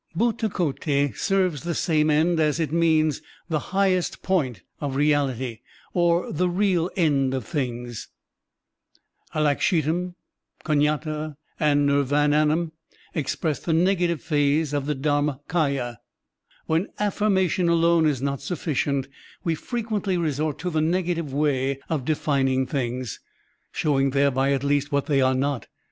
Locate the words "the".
1.61-1.75, 3.49-3.59, 6.33-6.49, 13.59-13.73, 14.87-14.95, 20.71-20.81